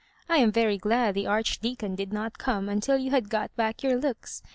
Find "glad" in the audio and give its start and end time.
0.79-1.13